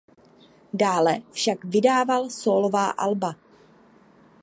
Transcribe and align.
Dále 0.73 1.21
však 1.31 1.63
vydával 1.65 2.29
sólová 2.29 2.89
alba. 2.89 3.35